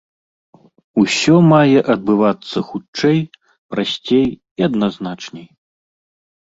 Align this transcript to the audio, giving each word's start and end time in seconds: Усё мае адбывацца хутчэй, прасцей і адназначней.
Усё 1.01 1.35
мае 1.51 1.79
адбывацца 1.95 2.57
хутчэй, 2.71 3.19
прасцей 3.75 4.27
і 4.35 4.61
адназначней. 4.71 5.47